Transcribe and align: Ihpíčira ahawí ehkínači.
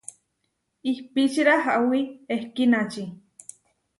Ihpíčira 0.91 1.53
ahawí 1.59 1.99
ehkínači. 2.33 3.03